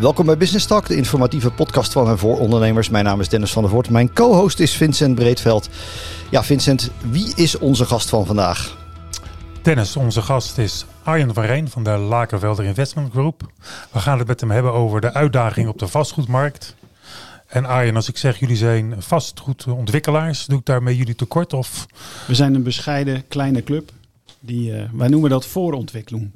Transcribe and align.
Welkom 0.00 0.26
bij 0.26 0.36
Business 0.36 0.66
Talk, 0.66 0.86
de 0.86 0.96
informatieve 0.96 1.50
podcast 1.50 1.92
van 1.92 2.08
en 2.08 2.18
voor 2.18 2.38
ondernemers. 2.38 2.88
Mijn 2.88 3.04
naam 3.04 3.20
is 3.20 3.28
Dennis 3.28 3.52
van 3.52 3.62
der 3.62 3.70
Voort. 3.70 3.90
Mijn 3.90 4.12
co-host 4.12 4.60
is 4.60 4.76
Vincent 4.76 5.14
Breedveld. 5.14 5.68
Ja, 6.30 6.44
Vincent, 6.44 6.90
wie 7.10 7.32
is 7.36 7.58
onze 7.58 7.84
gast 7.84 8.08
van 8.08 8.26
vandaag? 8.26 8.76
Dennis, 9.62 9.96
onze 9.96 10.22
gast 10.22 10.58
is 10.58 10.84
Arjen 11.02 11.34
van 11.34 11.44
Rijn 11.44 11.68
van 11.68 11.84
de 11.84 11.90
Lakervelder 11.90 12.64
Investment 12.64 13.10
Group. 13.12 13.52
We 13.92 13.98
gaan 13.98 14.18
het 14.18 14.26
met 14.26 14.40
hem 14.40 14.50
hebben 14.50 14.72
over 14.72 15.00
de 15.00 15.12
uitdaging 15.12 15.68
op 15.68 15.78
de 15.78 15.86
vastgoedmarkt. 15.86 16.74
En 17.46 17.64
Arjen, 17.64 17.96
als 17.96 18.08
ik 18.08 18.16
zeg 18.16 18.38
jullie 18.38 18.56
zijn 18.56 18.94
vastgoedontwikkelaars, 18.98 20.46
doe 20.46 20.58
ik 20.58 20.64
daarmee 20.66 20.96
jullie 20.96 21.14
tekort? 21.14 21.52
Of? 21.52 21.86
We 22.26 22.34
zijn 22.34 22.54
een 22.54 22.62
bescheiden 22.62 23.28
kleine 23.28 23.62
club. 23.62 23.90
Die, 24.40 24.72
uh, 24.72 24.82
wij 24.92 25.08
noemen 25.08 25.30
dat 25.30 25.46
voorontwikkeling. 25.46 26.30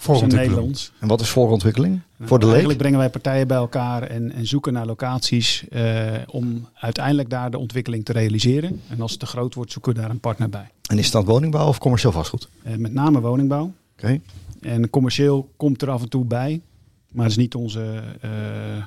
Voorontwikkeling. 0.00 0.50
Nederlands. 0.50 0.92
En 0.98 1.08
wat 1.08 1.20
is 1.20 1.28
voorontwikkeling? 1.28 2.00
Nou, 2.16 2.28
Voor 2.28 2.38
de 2.38 2.44
leek? 2.44 2.50
Eigenlijk 2.50 2.78
brengen 2.78 2.98
wij 2.98 3.10
partijen 3.10 3.46
bij 3.46 3.56
elkaar 3.56 4.02
en, 4.02 4.32
en 4.32 4.46
zoeken 4.46 4.72
naar 4.72 4.86
locaties 4.86 5.64
uh, 5.70 5.82
om 6.26 6.68
uiteindelijk 6.74 7.30
daar 7.30 7.50
de 7.50 7.58
ontwikkeling 7.58 8.04
te 8.04 8.12
realiseren. 8.12 8.80
En 8.88 9.00
als 9.00 9.10
het 9.10 9.20
te 9.20 9.26
groot 9.26 9.54
wordt, 9.54 9.72
zoeken 9.72 9.94
we 9.94 10.00
daar 10.00 10.10
een 10.10 10.20
partner 10.20 10.48
bij. 10.48 10.68
En 10.86 10.98
is 10.98 11.10
dat 11.10 11.24
woningbouw 11.24 11.68
of 11.68 11.78
commercieel 11.78 12.12
vastgoed? 12.12 12.48
Uh, 12.66 12.76
met 12.76 12.92
name 12.92 13.20
woningbouw. 13.20 13.62
Oké. 13.62 13.72
Okay. 13.96 14.20
En 14.60 14.90
commercieel 14.90 15.50
komt 15.56 15.82
er 15.82 15.90
af 15.90 16.02
en 16.02 16.08
toe 16.08 16.24
bij, 16.24 16.60
maar 17.08 17.22
dat 17.22 17.30
is 17.30 17.38
niet 17.38 17.54
onze 17.54 18.02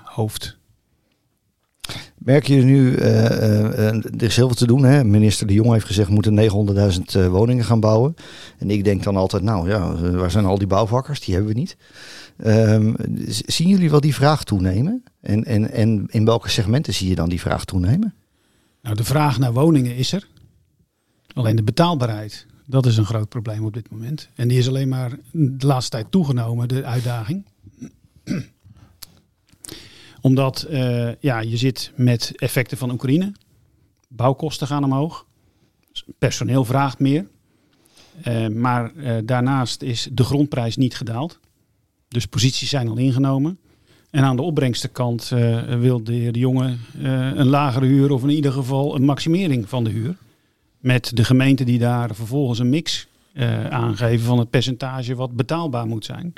hoofd. 0.04 0.58
Merk 2.18 2.48
je 2.48 2.56
nu, 2.56 2.92
uh, 2.92 3.06
uh, 3.06 3.88
er 3.88 4.24
is 4.24 4.36
heel 4.36 4.48
veel 4.48 4.56
te 4.56 4.68
doen. 4.68 4.84
Hè? 4.84 5.04
Minister 5.04 5.48
De 5.48 5.54
Jong 5.54 5.72
heeft 5.72 5.86
gezegd, 5.86 6.08
we 6.08 6.14
moeten 6.14 6.40
900.000 6.40 7.02
uh, 7.18 7.28
woningen 7.28 7.66
gaan 7.66 7.80
bouwen. 7.80 8.16
En 8.58 8.70
ik 8.70 8.84
denk 8.84 9.04
dan 9.04 9.16
altijd, 9.16 9.44
nou 9.44 9.70
ja, 9.70 9.96
waar 10.12 10.32
zijn 10.32 10.46
al 10.46 10.58
die 10.58 10.68
bouwvakkers? 10.68 11.20
Die 11.20 11.36
hebben 11.36 11.54
we 11.54 11.60
niet. 11.60 11.78
Um, 12.46 12.96
zien 13.46 13.68
jullie 13.68 13.90
wel 13.90 14.00
die 14.00 14.16
vraag 14.16 14.44
toenemen? 14.44 15.04
En, 15.22 15.44
en, 15.44 15.72
en 15.72 16.06
in 16.10 16.26
welke 16.26 16.50
segmenten 16.50 16.94
zie 16.94 17.10
je 17.10 17.16
dan 17.16 17.30
die 17.30 17.40
vraag 17.40 17.66
toenemen? 17.66 18.14
Nou, 18.82 18.96
de 18.96 19.04
vraag 19.04 19.40
naar 19.40 19.54
woningen 19.54 19.96
is 19.96 20.12
er. 20.12 20.28
Alleen 21.34 21.56
de 21.56 21.64
betaalbaarheid, 21.64 22.46
dat 22.66 22.86
is 22.86 22.98
een 22.98 23.06
groot 23.06 23.30
probleem 23.30 23.66
op 23.66 23.74
dit 23.74 23.92
moment. 23.92 24.30
En 24.36 24.48
die 24.48 24.58
is 24.58 24.68
alleen 24.68 24.90
maar 24.90 25.12
de 25.32 25.68
laatste 25.68 25.92
tijd 25.92 26.12
toegenomen, 26.12 26.68
de 26.68 26.86
uitdaging 26.86 27.46
omdat 30.24 30.68
uh, 30.70 31.10
ja, 31.20 31.40
je 31.40 31.58
zit 31.58 31.92
met 31.96 32.32
effecten 32.36 32.78
van 32.78 32.92
Oekraïne. 32.92 33.32
Bouwkosten 34.08 34.68
gaan 34.68 34.84
omhoog. 34.84 35.26
Personeel 36.18 36.66
vraagt 36.66 37.00
meer. 37.00 37.28
Uh, 38.28 38.48
maar 38.48 38.92
uh, 38.96 39.18
daarnaast 39.24 39.82
is 39.82 40.08
de 40.12 40.24
grondprijs 40.24 40.78
niet 40.78 40.96
gedaald. 40.96 41.40
Dus 42.08 42.26
posities 42.26 42.70
zijn 42.70 42.88
al 42.88 42.98
ingenomen. 42.98 43.58
En 44.10 44.24
aan 44.24 44.36
de 44.36 44.42
opbrengstenkant 44.42 45.28
wil 45.80 46.04
de 46.04 46.14
heer 46.14 46.32
De 46.32 46.40
Jonge 46.40 46.76
een 47.36 47.48
lagere 47.48 47.86
huur 47.86 48.12
of 48.12 48.24
in 48.24 48.30
ieder 48.30 48.52
geval 48.52 48.96
een 48.96 49.06
maximering 49.06 49.70
van 49.70 49.84
de 49.84 49.90
huur. 49.90 50.16
Met 50.80 51.12
de 51.16 51.24
gemeente 51.24 51.64
die 51.64 51.80
daar 51.80 52.16
vervolgens 52.16 52.60
een 52.60 52.70
mix 52.70 53.08
aangeven 53.70 54.26
van 54.26 54.40
het 54.40 54.50
percentage 54.50 55.16
wat 55.16 55.36
betaalbaar 55.36 55.88
moet 55.88 56.06
zijn. 56.06 56.34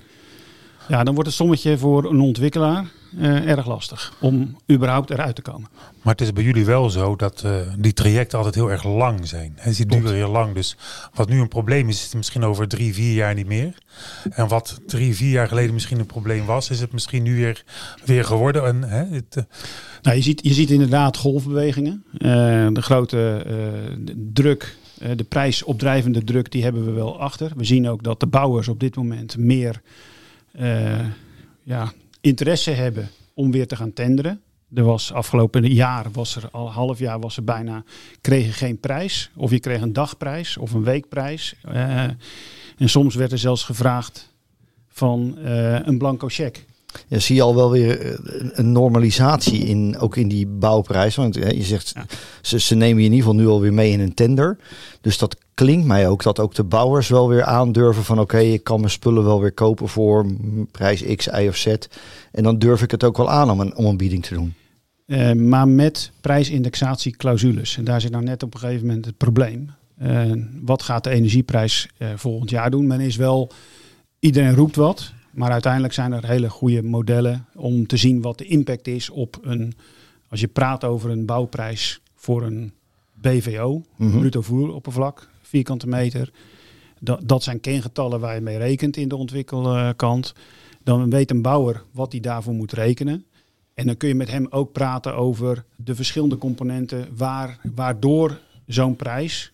Ja, 0.87 1.03
dan 1.03 1.13
wordt 1.13 1.29
het 1.29 1.37
sommetje 1.37 1.77
voor 1.77 2.11
een 2.11 2.19
ontwikkelaar 2.19 2.91
uh, 3.17 3.49
erg 3.49 3.67
lastig 3.67 4.13
om 4.19 4.57
überhaupt 4.71 5.09
eruit 5.09 5.35
te 5.35 5.41
komen. 5.41 5.69
Maar 6.01 6.13
het 6.13 6.21
is 6.21 6.33
bij 6.33 6.43
jullie 6.43 6.65
wel 6.65 6.89
zo 6.89 7.15
dat 7.15 7.43
uh, 7.45 7.55
die 7.77 7.93
trajecten 7.93 8.37
altijd 8.37 8.55
heel 8.55 8.71
erg 8.71 8.83
lang 8.83 9.27
zijn. 9.27 9.57
Die 9.75 9.85
duren 9.85 10.13
heel 10.13 10.31
lang. 10.31 10.53
Dus 10.53 10.77
wat 11.13 11.29
nu 11.29 11.39
een 11.39 11.47
probleem 11.47 11.89
is, 11.89 11.95
is 11.95 12.03
het 12.03 12.13
misschien 12.13 12.43
over 12.43 12.67
drie, 12.67 12.93
vier 12.93 13.13
jaar 13.13 13.33
niet 13.33 13.47
meer. 13.47 13.77
En 14.29 14.47
wat 14.47 14.79
drie, 14.87 15.15
vier 15.15 15.31
jaar 15.31 15.47
geleden 15.47 15.73
misschien 15.73 15.99
een 15.99 16.05
probleem 16.05 16.45
was, 16.45 16.69
is 16.69 16.79
het 16.79 16.91
misschien 16.91 17.23
nu 17.23 17.35
weer, 17.35 17.63
weer 18.05 18.25
geworden. 18.25 18.65
En, 18.65 18.83
hè, 18.83 19.05
het, 19.15 19.35
uh... 19.37 19.43
nou, 20.01 20.15
je, 20.15 20.21
ziet, 20.21 20.39
je 20.43 20.53
ziet 20.53 20.69
inderdaad 20.69 21.17
golfbewegingen. 21.17 22.03
de 22.73 22.81
grote 22.81 23.45
druk, 24.33 24.77
de 25.15 25.23
prijsopdrijvende 25.23 26.23
druk, 26.23 26.51
die 26.51 26.63
hebben 26.63 26.85
we 26.85 26.91
wel 26.91 27.19
achter. 27.19 27.51
We 27.55 27.63
zien 27.63 27.89
ook 27.89 28.03
dat 28.03 28.19
de 28.19 28.27
bouwers 28.27 28.67
op 28.67 28.79
dit 28.79 28.95
moment 28.95 29.37
meer 29.37 29.81
ja, 31.63 31.93
interesse 32.25 32.71
hebben 32.71 33.09
om 33.33 33.51
weer 33.51 33.67
te 33.67 33.75
gaan 33.75 33.93
tenderen. 33.93 34.41
Er 34.73 34.83
was 34.83 35.13
afgelopen 35.13 35.73
jaar, 35.73 36.05
was 36.11 36.35
er 36.35 36.49
al 36.51 36.71
half 36.71 36.99
jaar, 36.99 37.19
was 37.19 37.37
er 37.37 37.43
bijna, 37.43 37.83
kreeg 38.21 38.45
je 38.45 38.51
geen 38.51 38.79
prijs. 38.79 39.31
Of 39.35 39.51
je 39.51 39.59
kreeg 39.59 39.81
een 39.81 39.93
dagprijs 39.93 40.57
of 40.57 40.71
een 40.73 40.83
weekprijs. 40.83 41.55
Uh, 41.69 42.03
en 42.77 42.89
soms 42.89 43.15
werd 43.15 43.31
er 43.31 43.37
zelfs 43.37 43.63
gevraagd 43.63 44.33
van 44.87 45.37
uh, 45.39 45.85
een 45.85 45.97
blanco 45.97 46.27
cheque. 46.27 46.61
Ja, 47.07 47.19
zie 47.19 47.35
je 47.35 47.41
al 47.41 47.55
wel 47.55 47.71
weer 47.71 48.19
een 48.59 48.71
normalisatie 48.71 49.59
in, 49.59 49.97
ook 49.97 50.15
in 50.17 50.27
die 50.27 50.47
bouwprijs. 50.47 51.15
Want 51.15 51.35
je 51.35 51.63
zegt, 51.63 51.91
ja. 51.95 52.05
ze, 52.41 52.59
ze 52.59 52.75
nemen 52.75 53.01
je 53.01 53.07
in 53.07 53.13
ieder 53.13 53.27
geval 53.27 53.43
nu 53.43 53.47
alweer 53.47 53.73
mee 53.73 53.91
in 53.91 53.99
een 53.99 54.13
tender. 54.13 54.57
Dus 55.01 55.17
dat 55.17 55.37
klinkt 55.55 55.87
mij 55.87 56.07
ook 56.07 56.23
dat 56.23 56.39
ook 56.39 56.53
de 56.53 56.63
bouwers 56.63 57.07
wel 57.07 57.29
weer 57.29 57.43
aandurven 57.43 58.03
van 58.03 58.19
oké, 58.19 58.35
okay, 58.35 58.51
ik 58.51 58.63
kan 58.63 58.79
mijn 58.79 58.91
spullen 58.91 59.23
wel 59.23 59.41
weer 59.41 59.51
kopen 59.51 59.87
voor 59.87 60.25
prijs 60.71 61.15
X, 61.15 61.27
Y 61.27 61.47
of 61.47 61.55
Z. 61.55 61.65
En 62.31 62.43
dan 62.43 62.59
durf 62.59 62.81
ik 62.81 62.91
het 62.91 63.03
ook 63.03 63.17
wel 63.17 63.29
aan 63.29 63.49
om 63.49 63.59
een, 63.59 63.75
om 63.75 63.85
een 63.85 63.97
bieding 63.97 64.23
te 64.23 64.33
doen. 64.33 64.53
Uh, 65.05 65.31
maar 65.31 65.67
met 65.67 66.11
prijsindexatieclausules. 66.21 67.77
En 67.77 67.83
daar 67.83 68.01
zit 68.01 68.11
nou 68.11 68.23
net 68.23 68.43
op 68.43 68.53
een 68.53 68.59
gegeven 68.59 68.85
moment 68.87 69.05
het 69.05 69.17
probleem. 69.17 69.69
Uh, 70.01 70.31
wat 70.61 70.83
gaat 70.83 71.03
de 71.03 71.09
energieprijs 71.09 71.89
uh, 71.97 72.07
volgend 72.15 72.49
jaar 72.49 72.71
doen? 72.71 72.87
Men 72.87 72.99
is 72.99 73.15
wel, 73.15 73.51
iedereen 74.19 74.55
roept 74.55 74.75
wat. 74.75 75.13
Maar 75.31 75.51
uiteindelijk 75.51 75.93
zijn 75.93 76.11
er 76.11 76.27
hele 76.27 76.49
goede 76.49 76.83
modellen 76.83 77.45
om 77.55 77.87
te 77.87 77.97
zien 77.97 78.21
wat 78.21 78.37
de 78.37 78.45
impact 78.45 78.87
is 78.87 79.09
op 79.09 79.37
een. 79.41 79.73
Als 80.29 80.39
je 80.39 80.47
praat 80.47 80.83
over 80.83 81.09
een 81.09 81.25
bouwprijs 81.25 82.01
voor 82.15 82.43
een 82.43 82.73
BVO, 83.13 83.81
mm 83.95 84.11
-hmm. 84.11 84.19
bruto 84.19 84.41
voeroppervlak, 84.41 85.29
vierkante 85.55 85.87
meter. 85.87 86.31
Dat, 86.99 87.19
dat 87.23 87.43
zijn 87.43 87.59
kengetallen 87.59 88.19
waar 88.19 88.35
je 88.35 88.41
mee 88.41 88.57
rekent 88.57 88.97
in 88.97 89.07
de 89.07 89.15
ontwikkelkant. 89.15 90.33
Dan 90.83 91.09
weet 91.09 91.31
een 91.31 91.41
bouwer 91.41 91.83
wat 91.91 92.11
hij 92.11 92.21
daarvoor 92.21 92.53
moet 92.53 92.71
rekenen. 92.71 93.25
En 93.73 93.85
dan 93.85 93.97
kun 93.97 94.07
je 94.07 94.15
met 94.15 94.31
hem 94.31 94.47
ook 94.49 94.71
praten 94.71 95.15
over 95.15 95.65
de 95.75 95.95
verschillende 95.95 96.37
componenten 96.37 97.07
waar, 97.17 97.59
waardoor 97.75 98.39
zo'n 98.65 98.95
prijs 98.95 99.53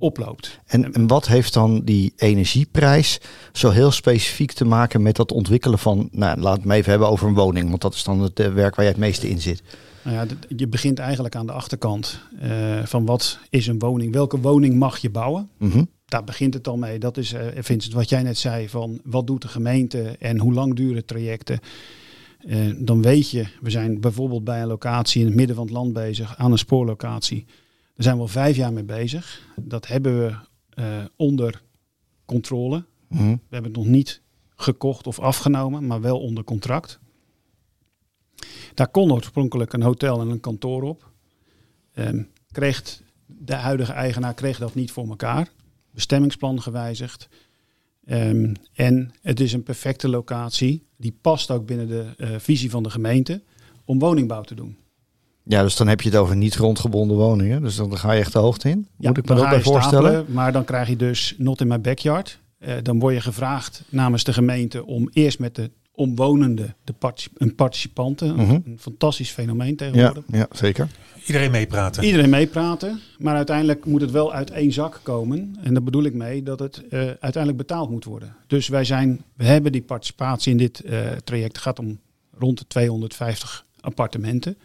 oploopt. 0.00 0.60
En, 0.66 0.92
en 0.92 1.06
wat 1.06 1.26
heeft 1.26 1.52
dan 1.52 1.80
die 1.84 2.12
energieprijs 2.16 3.20
zo 3.52 3.70
heel 3.70 3.90
specifiek 3.90 4.52
te 4.52 4.64
maken 4.64 5.02
met 5.02 5.16
dat 5.16 5.32
ontwikkelen 5.32 5.78
van, 5.78 6.08
nou 6.12 6.40
laat 6.40 6.56
het 6.56 6.64
me 6.64 6.74
even 6.74 6.90
hebben 6.90 7.08
over 7.08 7.28
een 7.28 7.34
woning, 7.34 7.68
want 7.68 7.82
dat 7.82 7.94
is 7.94 8.04
dan 8.04 8.20
het 8.20 8.38
werk 8.38 8.74
waar 8.74 8.84
je 8.84 8.90
het 8.90 9.00
meeste 9.00 9.28
in 9.28 9.40
zit. 9.40 9.62
Nou 10.02 10.16
ja, 10.16 10.26
je 10.56 10.68
begint 10.68 10.98
eigenlijk 10.98 11.34
aan 11.36 11.46
de 11.46 11.52
achterkant 11.52 12.20
uh, 12.42 12.84
van 12.84 13.04
wat 13.04 13.38
is 13.50 13.66
een 13.66 13.78
woning, 13.78 14.12
welke 14.12 14.40
woning 14.40 14.74
mag 14.74 14.98
je 14.98 15.10
bouwen? 15.10 15.48
Mm 15.58 15.70
-hmm. 15.70 15.88
Daar 16.04 16.24
begint 16.24 16.54
het 16.54 16.68
al 16.68 16.76
mee. 16.76 16.98
Dat 16.98 17.16
is, 17.16 17.32
uh, 17.32 17.40
Vincent, 17.58 17.94
wat 17.94 18.08
jij 18.08 18.22
net 18.22 18.38
zei 18.38 18.68
van 18.68 19.00
wat 19.04 19.26
doet 19.26 19.42
de 19.42 19.48
gemeente 19.48 20.16
en 20.18 20.38
hoe 20.38 20.52
lang 20.52 20.74
duren 20.74 21.04
trajecten. 21.04 21.60
Uh, 22.46 22.56
dan 22.78 23.02
weet 23.02 23.30
je, 23.30 23.46
we 23.60 23.70
zijn 23.70 24.00
bijvoorbeeld 24.00 24.44
bij 24.44 24.60
een 24.60 24.66
locatie 24.66 25.20
in 25.20 25.26
het 25.26 25.36
midden 25.36 25.56
van 25.56 25.64
het 25.64 25.74
land 25.74 25.92
bezig, 25.92 26.36
aan 26.36 26.52
een 26.52 26.58
spoorlocatie. 26.58 27.46
Daar 28.00 28.08
zijn 28.08 28.20
we 28.20 28.28
al 28.28 28.42
vijf 28.42 28.56
jaar 28.56 28.72
mee 28.72 28.84
bezig. 28.84 29.48
Dat 29.56 29.86
hebben 29.86 30.18
we 30.18 30.34
uh, 30.82 31.04
onder 31.16 31.62
controle. 32.24 32.84
Mm 33.08 33.18
-hmm. 33.18 33.30
We 33.30 33.54
hebben 33.54 33.70
het 33.70 33.80
nog 33.80 33.90
niet 33.90 34.22
gekocht 34.56 35.06
of 35.06 35.18
afgenomen, 35.18 35.86
maar 35.86 36.00
wel 36.00 36.20
onder 36.20 36.44
contract. 36.44 36.98
Daar 38.74 38.88
kon 38.88 39.12
oorspronkelijk 39.12 39.72
een 39.72 39.82
hotel 39.82 40.20
en 40.20 40.28
een 40.28 40.40
kantoor 40.40 40.82
op. 40.82 41.10
Um, 41.94 42.28
kreeg 42.50 43.02
de 43.26 43.54
huidige 43.54 43.92
eigenaar 43.92 44.34
kreeg 44.34 44.58
dat 44.58 44.74
niet 44.74 44.90
voor 44.90 45.08
elkaar. 45.08 45.50
Bestemmingsplan 45.90 46.62
gewijzigd. 46.62 47.28
Um, 48.06 48.52
en 48.72 49.10
het 49.22 49.40
is 49.40 49.52
een 49.52 49.62
perfecte 49.62 50.08
locatie. 50.08 50.86
Die 50.96 51.18
past 51.20 51.50
ook 51.50 51.66
binnen 51.66 51.88
de 51.88 52.14
uh, 52.16 52.28
visie 52.38 52.70
van 52.70 52.82
de 52.82 52.90
gemeente 52.90 53.42
om 53.84 53.98
woningbouw 53.98 54.42
te 54.42 54.54
doen. 54.54 54.76
Ja, 55.50 55.62
dus 55.62 55.76
dan 55.76 55.88
heb 55.88 56.00
je 56.00 56.08
het 56.08 56.18
over 56.18 56.36
niet 56.36 56.54
grondgebonden 56.54 57.16
woningen. 57.16 57.62
Dus 57.62 57.76
dan 57.76 57.98
ga 57.98 58.12
je 58.12 58.20
echt 58.20 58.32
de 58.32 58.38
hoogte 58.38 58.68
in. 58.68 58.88
Ja, 58.98 59.08
Moet 59.08 59.18
ik 59.18 59.28
me 59.28 59.34
dat 59.34 59.48
bij 59.48 59.60
voorstellen? 59.62 60.10
Stapelen, 60.12 60.34
maar 60.34 60.52
dan 60.52 60.64
krijg 60.64 60.88
je 60.88 60.96
dus 60.96 61.34
not 61.38 61.60
in 61.60 61.66
my 61.66 61.80
backyard. 61.80 62.38
Uh, 62.58 62.74
dan 62.82 62.98
word 62.98 63.14
je 63.14 63.20
gevraagd 63.20 63.82
namens 63.88 64.24
de 64.24 64.32
gemeente 64.32 64.86
om 64.86 65.08
eerst 65.12 65.38
met 65.38 65.54
de 65.54 65.70
omwonenden, 65.94 66.76
de 66.84 66.92
particip 66.92 67.32
een 67.40 67.54
participanten, 67.54 68.34
Mhm. 68.36 68.50
een, 68.50 68.62
een 68.66 68.78
fantastisch 68.78 69.30
fenomeen 69.30 69.76
tegenwoordig. 69.76 70.24
Ja, 70.26 70.38
ja, 70.38 70.46
zeker. 70.52 70.88
Iedereen 71.26 71.50
meepraten. 71.50 72.04
Iedereen 72.04 72.30
meepraten, 72.30 73.00
maar 73.18 73.36
uiteindelijk 73.36 73.84
moet 73.84 74.00
het 74.00 74.10
wel 74.10 74.32
uit 74.32 74.50
één 74.50 74.72
zak 74.72 75.00
komen. 75.02 75.56
En 75.62 75.72
daar 75.74 75.82
bedoel 75.82 76.04
ik 76.04 76.14
mee 76.14 76.42
dat 76.42 76.58
het 76.58 76.82
uh, 76.90 77.00
uiteindelijk 77.00 77.56
betaald 77.56 77.90
moet 77.90 78.04
worden. 78.04 78.34
Dus 78.46 78.68
wij 78.68 78.84
zijn, 78.84 79.22
we 79.36 79.44
hebben 79.44 79.72
die 79.72 79.82
participatie 79.82 80.50
in 80.52 80.58
dit 80.58 80.82
uh, 80.84 81.00
traject. 81.24 81.52
Het 81.52 81.62
gaat 81.64 81.78
om 81.78 81.98
rond 82.38 82.58
de 82.58 82.64
250 82.66 83.64
appartementen. 83.80 84.56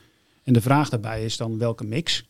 En 0.45 0.53
de 0.53 0.61
vraag 0.61 0.89
daarbij 0.89 1.25
is 1.25 1.37
dan 1.37 1.57
welke 1.57 1.83
mix. 1.83 2.29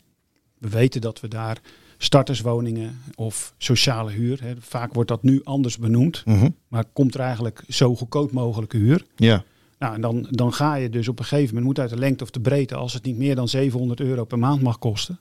We 0.58 0.70
weten 0.70 1.02
dat 1.02 1.20
we 1.20 1.28
daar 1.28 1.62
starterswoningen 1.98 3.02
of 3.16 3.54
sociale 3.58 4.12
huur. 4.12 4.42
Hè, 4.42 4.54
vaak 4.60 4.94
wordt 4.94 5.10
dat 5.10 5.24
nu 5.24 5.42
anders 5.44 5.78
benoemd. 5.78 6.26
Mhm. 6.26 6.50
Maar 6.68 6.86
komt 6.94 7.14
er 7.14 7.20
eigenlijk 7.20 7.64
zo 7.68 7.96
goedkoop 7.96 8.32
mogelijke 8.32 8.78
huur. 8.78 9.06
Ja. 9.16 9.44
Nou, 9.80 9.96
en 9.96 10.02
dan, 10.02 10.28
dan 10.30 10.54
ga 10.54 10.76
je 10.76 10.90
dus 10.90 11.08
op 11.08 11.20
een 11.20 11.26
gegeven 11.26 11.48
moment, 11.48 11.66
moet 11.66 11.80
uit 11.80 11.90
de 11.90 11.98
lengte 11.98 12.24
of 12.24 12.30
de 12.30 12.40
breedte, 12.40 12.76
als 12.76 12.94
het 12.94 13.04
niet 13.04 13.18
meer 13.18 13.36
dan 13.36 13.48
700 13.48 14.00
euro 14.00 14.26
per 14.26 14.40
maand 14.40 14.62
mag 14.62 14.80
kosten. 14.80 15.20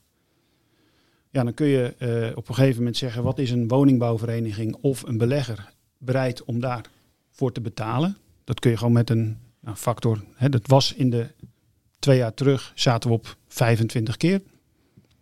Ja, 1.31 1.45
dan 1.45 1.55
kun 1.55 1.67
je 1.67 1.95
uh, 1.99 2.37
op 2.37 2.49
een 2.49 2.55
gegeven 2.55 2.79
moment 2.79 2.97
zeggen, 2.97 3.23
wat 3.23 3.39
is 3.39 3.51
een 3.51 3.69
woningbouwvereniging 3.69 4.77
of 4.81 5.03
een 5.03 5.19
belegger 5.19 5.73
bereid 5.99 6.45
om 6.45 6.61
daarvoor 6.61 7.53
te 7.53 7.61
betalen? 7.61 8.17
Dat 8.45 8.61
kun 8.61 8.71
je 8.71 8.77
gewoon 8.77 8.93
met 8.93 9.11
een 9.11 9.39
nou, 9.61 9.77
factor, 9.77 10.25
hè, 10.35 10.49
dat 10.49 10.67
was 10.67 10.93
in 10.93 11.11
de 11.11 11.27
twee 12.05 12.19
jaar 12.19 12.35
terug, 12.35 12.73
zaten 12.75 13.11
we 13.11 13.17
op 13.17 13.37
25 13.49 14.17
keer. 14.17 14.41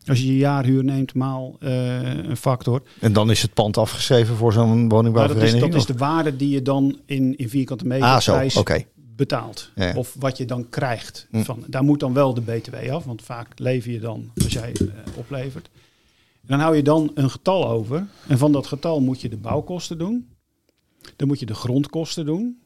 Als 0.07 0.19
je 0.19 0.27
je 0.27 0.37
jaarhuur 0.37 0.85
neemt 0.85 1.15
maal 1.15 1.57
uh, 1.61 2.15
een 2.15 2.37
factor. 2.37 2.83
En 3.01 3.13
dan 3.13 3.31
is 3.31 3.43
het 3.43 3.55
pand 3.55 3.77
afgeschreven 3.77 4.37
voor 4.37 4.53
zo'n 4.53 4.89
woningbouwvereniging? 4.89 5.61
Dat 5.61 5.69
is, 5.69 5.75
dat 5.75 5.81
is, 5.81 5.97
de 5.97 6.05
waarde 6.05 6.37
die 6.37 6.49
je 6.49 6.63
dan 6.63 7.01
in, 7.07 7.37
in 7.37 7.49
vierkante 7.49 7.87
meter 7.87 8.07
ah, 8.07 8.19
prijs 8.19 8.57
okay. 8.57 8.87
betaalt. 8.97 9.71
Ja. 9.75 9.95
Of 9.95 10.17
wat 10.19 10.37
je 10.37 10.45
dan 10.45 10.69
krijgt. 10.69 11.27
Hm. 11.31 11.43
Van, 11.43 11.65
daar 11.67 11.83
moet 11.83 12.01
dan 12.01 12.13
wel 12.13 12.35
de 12.35 12.41
btw 12.41 12.91
af, 12.91 13.05
want 13.05 13.23
vaak 13.23 13.59
lever 13.59 13.91
je 13.93 14.01
dan 14.01 14.31
als 14.43 14.53
jij 14.53 14.75
uh, 14.81 14.89
oplevert. 15.17 15.71
En 16.43 16.49
dan 16.49 16.61
hou 16.61 16.77
je 16.77 16.83
dan 16.83 17.11
een 17.15 17.31
getal 17.31 17.69
over. 17.69 18.07
En 18.29 18.39
van 18.39 18.53
dat 18.53 18.67
getal 18.67 19.01
moet 19.01 19.21
je 19.21 19.29
de 19.29 19.37
bouwkosten 19.37 19.99
doen. 19.99 20.29
Dan 21.17 21.29
moet 21.29 21.41
je 21.41 21.47
de 21.47 21.55
grondkosten 21.55 22.27
doen. 22.27 22.61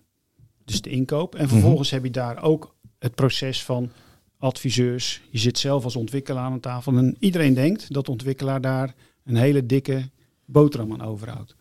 Dus 0.64 0.82
de 0.82 0.90
inkoop. 0.90 1.34
En 1.34 1.48
vervolgens 1.48 1.90
mm 1.90 1.96
-hmm. 1.96 2.04
heb 2.04 2.14
je 2.14 2.20
daar 2.20 2.42
ook 2.42 2.74
het 2.98 3.14
proces 3.14 3.64
van 3.64 3.90
adviseurs. 4.38 5.22
Je 5.30 5.38
zit 5.38 5.58
zelf 5.58 5.84
als 5.84 5.96
ontwikkelaar 5.96 6.44
aan 6.44 6.60
tafel. 6.60 6.96
En 6.96 7.16
iedereen 7.18 7.54
denkt 7.54 7.92
dat 7.92 8.04
de 8.04 8.10
ontwikkelaar 8.10 8.60
daar 8.60 8.94
een 9.24 9.36
hele 9.36 9.66
dikke 9.66 10.08
boterham 10.44 10.92
aan 10.92 11.02
overhoudt. 11.02 11.54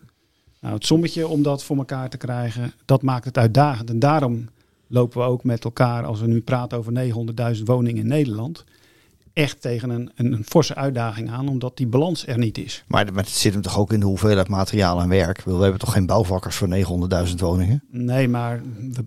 Nou, 0.61 0.73
het 0.73 0.85
sommetje 0.85 1.27
om 1.27 1.43
dat 1.43 1.63
voor 1.63 1.77
elkaar 1.77 2.09
te 2.09 2.17
krijgen, 2.17 2.73
dat 2.85 3.01
maakt 3.01 3.25
het 3.25 3.37
uitdagend. 3.37 3.89
En 3.89 3.99
daarom 3.99 4.49
lopen 4.87 5.19
we 5.19 5.27
ook 5.27 5.43
met 5.43 5.63
elkaar, 5.63 6.05
als 6.05 6.19
we 6.19 6.27
nu 6.27 6.41
praten 6.41 6.77
over 6.77 6.93
900.000 7.55 7.63
woningen 7.63 8.01
in 8.01 8.07
Nederland, 8.07 8.63
echt 9.33 9.61
tegen 9.61 9.89
een, 9.89 10.11
een, 10.15 10.33
een, 10.33 10.45
forse 10.45 10.75
uitdaging 10.75 11.29
aan, 11.29 11.47
omdat 11.47 11.77
die 11.77 11.87
balans 11.87 12.27
er 12.27 12.37
niet 12.37 12.57
is. 12.57 12.83
Maar, 12.87 13.13
maar 13.13 13.23
het 13.23 13.33
zit 13.33 13.53
hem 13.53 13.61
toch 13.61 13.79
ook 13.79 13.93
in 13.93 13.99
de 13.99 14.05
hoeveelheid 14.05 14.47
materiaal 14.47 15.01
en 15.01 15.09
werk? 15.09 15.41
We 15.41 15.51
hebben 15.51 15.79
toch 15.79 15.93
geen 15.93 16.05
bouwvakkers 16.05 16.55
voor 16.55 16.67
900.000 17.27 17.35
woningen? 17.35 17.83
Nee, 17.89 18.27
maar 18.27 18.61
we, 18.91 19.05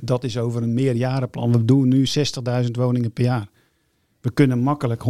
dat 0.00 0.24
is 0.24 0.38
over 0.38 0.62
een 0.62 0.74
meerjarenplan. 0.74 1.52
We 1.52 1.64
doen 1.64 1.88
nu 1.88 2.06
60.000 2.64 2.70
woningen 2.70 3.12
per 3.12 3.24
jaar. 3.24 3.48
We 4.20 4.30
kunnen 4.30 4.58
makkelijk 4.58 5.02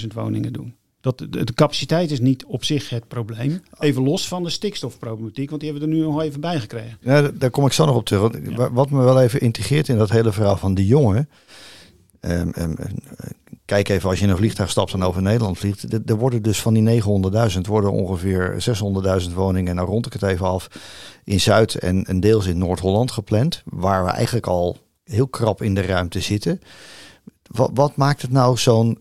100.000 0.00 0.06
woningen 0.14 0.52
doen. 0.52 0.74
Dat, 1.00 1.18
de, 1.18 1.28
de, 1.28 1.54
capaciteit 1.54 2.10
is 2.10 2.20
niet 2.20 2.44
op 2.44 2.64
zich 2.64 2.90
het 2.90 3.08
probleem. 3.08 3.60
Even 3.78 4.02
los 4.02 4.28
van 4.28 4.42
de 4.42 4.50
stikstofproblematiek, 4.50 5.48
want 5.48 5.60
die 5.60 5.70
hebben 5.70 5.88
we 5.88 5.94
er 5.94 6.00
nu 6.00 6.08
nog 6.08 6.22
even 6.22 6.40
bij 6.40 6.60
gekregen. 6.60 6.98
Ja, 7.00 7.22
daar 7.22 7.50
kom 7.50 7.66
ik 7.66 7.72
zo 7.72 7.86
nog 7.86 7.96
op 7.96 8.04
terug. 8.04 8.32
Wat 8.72 8.90
me 8.90 9.02
wel 9.02 9.20
even 9.20 9.40
integreert 9.40 9.88
in 9.88 9.98
dat 9.98 10.10
hele 10.10 10.32
verhaal 10.32 10.56
van 10.56 10.74
die 10.74 10.86
jongen. 10.86 11.28
Um, 12.20 12.52
um, 12.58 12.76
kijk 13.64 13.88
even 13.88 14.08
als 14.08 14.18
je 14.18 14.24
in 14.24 14.30
een 14.30 14.36
vliegtuig 14.36 14.70
stapt 14.70 14.92
en 14.92 15.02
over 15.02 15.22
Nederland 15.22 15.58
vliegt. 15.58 16.08
Er 16.10 16.16
worden 16.16 16.42
dus 16.42 16.60
van 16.62 16.74
die 16.74 17.02
900.000 17.02 17.60
worden 17.60 17.92
ongeveer 17.92 18.64
600.000 19.28 19.34
woningen. 19.34 19.74
Nou 19.74 19.88
rond 19.88 20.06
ik 20.06 20.12
het 20.12 20.22
even 20.22 20.46
af 20.46 20.68
in 21.24 21.40
Zuid- 21.40 21.74
en, 21.74 22.04
en 22.04 22.20
deels 22.20 22.46
in 22.46 22.58
Noord-Holland 22.58 23.10
gepland. 23.10 23.62
Waar 23.64 24.04
we 24.04 24.10
eigenlijk 24.10 24.46
al 24.46 24.76
heel 25.04 25.28
krap 25.28 25.62
in 25.62 25.74
de 25.74 25.82
ruimte 25.82 26.20
zitten. 26.20 26.60
Wat, 27.50 27.96
maakt 27.96 28.22
het 28.22 28.30
nou 28.30 28.56
zo'n, 28.56 28.98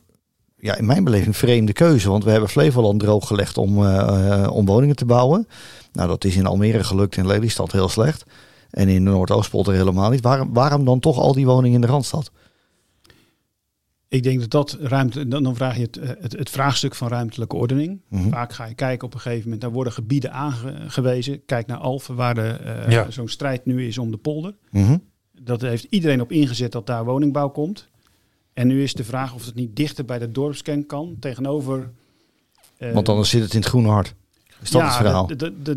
ja, 0.57 0.75
in 0.75 0.85
mijn 0.85 1.03
beleving 1.03 1.37
vreemde 1.37 1.73
keuze? 1.73 2.09
Want 2.09 2.23
we 2.23 2.31
hebben 2.31 2.49
Flevoland 2.49 2.99
drooggelegd 2.99 3.57
om, 3.57 3.83
uh, 3.83 4.47
om 4.51 4.65
woningen 4.65 4.95
te 4.95 5.05
bouwen. 5.05 5.47
Nou, 5.91 6.07
dat 6.07 6.23
is 6.23 6.35
in 6.35 6.45
Almere 6.45 6.83
gelukt, 6.83 7.17
in 7.17 7.27
Lelystad 7.27 7.71
heel 7.71 7.89
slecht. 7.89 8.23
En 8.69 8.89
in 8.89 9.03
Noordoostpolder 9.03 9.73
helemaal 9.73 10.09
niet. 10.09 10.21
Waarom, 10.21 10.53
waarom 10.53 10.85
dan 10.85 10.99
toch 10.99 11.17
al 11.17 11.33
die 11.33 11.45
woningen 11.45 11.75
in 11.75 11.81
de 11.81 11.87
Randstad? 11.87 12.31
Ik 14.13 14.23
denk 14.23 14.39
dat 14.39 14.49
dat 14.51 14.77
ruimte, 14.81 15.27
dan, 15.27 15.55
vraag 15.55 15.75
je 15.75 15.81
het, 15.81 15.99
het, 16.19 16.37
het, 16.37 16.49
vraagstuk 16.49 16.95
van 16.95 17.07
ruimtelijke 17.07 17.55
ordening. 17.55 18.01
Mm 18.09 18.19
-hmm. 18.19 18.29
Vaak 18.29 18.53
ga 18.53 18.65
je 18.65 18.75
kijken 18.75 19.07
op 19.07 19.13
een 19.13 19.19
gegeven 19.19 19.43
moment, 19.43 19.61
daar 19.61 19.71
worden 19.71 19.93
gebieden 19.93 20.31
aangewezen. 20.31 21.45
Kijk 21.45 21.67
naar 21.67 21.77
Alphen, 21.77 22.15
waar 22.15 22.35
de, 22.35 22.59
uh, 22.65 22.91
ja. 22.91 23.11
zo'n 23.11 23.27
strijd 23.27 23.65
nu 23.65 23.87
is 23.87 23.97
om 23.97 24.11
de 24.11 24.17
polder. 24.17 24.55
Mm 24.69 24.85
-hmm. 24.85 25.03
Dat 25.41 25.61
heeft 25.61 25.87
iedereen 25.89 26.21
op 26.21 26.31
ingezet 26.31 26.71
dat 26.71 26.87
daar 26.87 27.05
woningbouw 27.05 27.49
komt. 27.49 27.89
En 28.53 28.67
nu 28.67 28.83
is 28.83 28.93
de 28.93 29.03
vraag 29.03 29.33
of 29.33 29.45
het 29.45 29.55
niet 29.55 29.75
dichter 29.75 30.05
bij 30.05 30.19
de 30.19 30.31
dorpskern 30.31 30.85
kan, 30.85 31.15
tegenover... 31.19 31.91
Uh, 32.79 32.93
Want 32.93 33.09
anders 33.09 33.29
zit 33.29 33.41
het 33.41 33.53
in 33.53 33.59
het 33.59 33.69
groene 33.69 33.89
hart. 33.89 34.15
Is 34.61 34.71
dat 34.71 34.81
ja, 34.81 34.87
het 34.87 34.95
verhaal? 34.95 35.29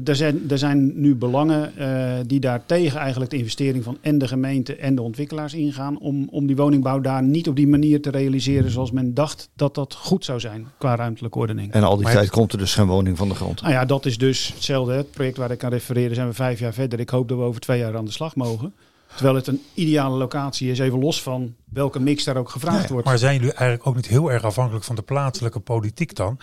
Er 0.04 0.16
zijn, 0.16 0.50
er 0.50 0.58
zijn 0.58 1.00
nu 1.00 1.14
belangen 1.14 1.72
uh, 1.78 2.12
die 2.26 2.40
daar 2.40 2.62
tegen 2.66 3.00
eigenlijk 3.00 3.30
de 3.30 3.36
investering 3.36 3.84
van 3.84 3.98
en 4.00 4.18
de 4.18 4.28
gemeente 4.28 4.76
en 4.76 4.94
de 4.94 5.02
ontwikkelaars 5.02 5.54
ingaan. 5.54 5.98
Om, 5.98 6.28
om 6.30 6.46
die 6.46 6.56
woningbouw 6.56 7.00
daar 7.00 7.22
niet 7.22 7.48
op 7.48 7.56
die 7.56 7.68
manier 7.68 8.02
te 8.02 8.10
realiseren 8.10 8.70
zoals 8.70 8.90
men 8.90 9.14
dacht 9.14 9.48
dat 9.54 9.74
dat 9.74 9.94
goed 9.94 10.24
zou 10.24 10.40
zijn 10.40 10.66
qua 10.78 10.96
ruimtelijke 10.96 11.38
ordening. 11.38 11.72
En 11.72 11.82
al 11.82 11.96
die 11.96 12.04
maar 12.04 12.14
tijd 12.14 12.30
komt 12.30 12.52
er 12.52 12.58
dus 12.58 12.74
geen 12.74 12.86
woning 12.86 13.16
van 13.16 13.28
de 13.28 13.34
grond. 13.34 13.62
Nou 13.62 13.72
ja, 13.72 13.84
dat 13.84 14.06
is 14.06 14.18
dus 14.18 14.52
hetzelfde. 14.54 14.92
Het 14.92 15.10
project 15.10 15.36
waar 15.36 15.50
ik 15.50 15.64
aan 15.64 15.70
refereerde 15.70 16.14
zijn 16.14 16.28
we 16.28 16.34
vijf 16.34 16.58
jaar 16.58 16.72
verder. 16.72 17.00
Ik 17.00 17.10
hoop 17.10 17.28
dat 17.28 17.38
we 17.38 17.44
over 17.44 17.60
twee 17.60 17.78
jaar 17.78 17.96
aan 17.96 18.04
de 18.04 18.10
slag 18.10 18.36
mogen. 18.36 18.72
Terwijl 19.16 19.36
het 19.36 19.46
een 19.46 19.62
ideale 19.74 20.16
locatie 20.16 20.70
is, 20.70 20.78
even 20.78 20.98
los 20.98 21.22
van 21.22 21.54
welke 21.64 22.00
mix 22.00 22.24
daar 22.24 22.36
ook 22.36 22.50
gevraagd 22.50 22.78
nee, 22.78 22.88
wordt. 22.88 23.06
Maar 23.06 23.18
zijn 23.18 23.34
jullie 23.34 23.52
eigenlijk 23.52 23.86
ook 23.88 23.96
niet 23.96 24.06
heel 24.06 24.32
erg 24.32 24.42
afhankelijk 24.42 24.84
van 24.84 24.96
de 24.96 25.02
plaatselijke 25.02 25.60
politiek 25.60 26.14
dan? 26.14 26.38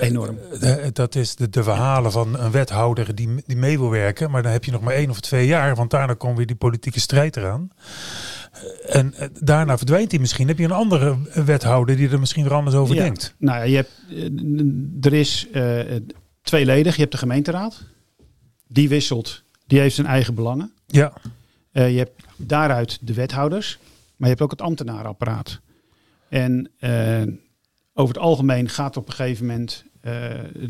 Enorm. 0.00 0.38
Uh, 0.62 0.74
dat 0.92 1.14
is 1.14 1.36
de, 1.36 1.48
de, 1.48 1.62
verhalen 1.62 2.12
van 2.12 2.38
een 2.38 2.50
wethouder 2.50 3.14
die, 3.14 3.28
die 3.46 3.56
mee 3.56 3.78
wil 3.78 3.90
werken. 3.90 4.30
Maar 4.30 4.42
dan 4.42 4.52
heb 4.52 4.64
je 4.64 4.70
nog 4.70 4.80
maar 4.80 4.94
één 4.94 5.10
of 5.10 5.20
twee 5.20 5.46
jaar, 5.46 5.74
want 5.74 5.90
daarna 5.90 6.14
komt 6.14 6.36
weer 6.36 6.46
die 6.46 6.56
politieke 6.56 7.00
strijd 7.00 7.36
eraan. 7.36 7.70
En 8.86 9.14
daarna 9.40 9.76
verdwijnt 9.76 10.10
hij 10.10 10.20
misschien. 10.20 10.48
Heb 10.48 10.58
je 10.58 10.64
een 10.64 10.72
andere 10.72 11.16
wethouder 11.44 11.96
die 11.96 12.08
er 12.08 12.20
misschien 12.20 12.42
weer 12.42 12.54
anders 12.54 12.76
over 12.76 12.94
ja. 12.94 13.02
denkt? 13.02 13.34
Nou 13.38 13.58
ja, 13.58 13.64
je 13.64 13.76
hebt, 13.76 13.90
er 15.06 15.12
is 15.12 15.48
tweeledig. 16.42 16.94
Je 16.94 17.00
hebt 17.00 17.12
de 17.12 17.18
gemeenteraad. 17.18 17.82
Die 18.68 18.88
wisselt. 18.88 19.42
Die 19.66 19.80
heeft 19.80 19.94
zijn 19.94 20.06
eigen 20.06 20.34
belangen. 20.34 20.72
Ja. 20.86 21.12
Uh, 21.72 21.90
je 21.90 21.98
hebt 21.98 22.24
daaruit 22.36 22.98
de 23.06 23.14
wethouders, 23.14 23.78
maar 24.16 24.28
je 24.28 24.34
hebt 24.34 24.40
ook 24.40 24.50
het 24.50 24.62
ambtenarenapparaat. 24.62 25.60
En 26.28 26.70
uh, 26.80 27.22
over 27.94 28.14
het 28.14 28.24
algemeen 28.24 28.68
gaat 28.68 28.96
op 28.96 29.06
een 29.06 29.14
gegeven 29.14 29.46
moment 29.46 29.84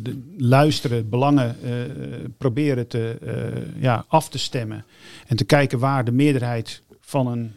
de 0.02 0.34
luisteren, 0.38 1.08
belangen 1.08 1.56
proberen 2.38 2.86
te, 2.86 3.18
ja, 3.78 4.04
af 4.08 4.28
te 4.28 4.38
stemmen. 4.38 4.84
En 5.26 5.36
te 5.36 5.44
kijken 5.44 5.78
waar 5.78 6.04
de 6.04 6.12
meerderheid 6.12 6.82
van 7.00 7.26
een 7.26 7.52